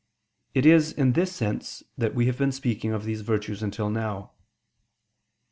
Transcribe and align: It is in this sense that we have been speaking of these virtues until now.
It 0.55 0.65
is 0.65 0.91
in 0.91 1.13
this 1.13 1.31
sense 1.31 1.83
that 1.95 2.15
we 2.15 2.25
have 2.25 2.39
been 2.39 2.51
speaking 2.51 2.91
of 2.91 3.03
these 3.03 3.21
virtues 3.21 3.61
until 3.61 3.91
now. 3.91 4.31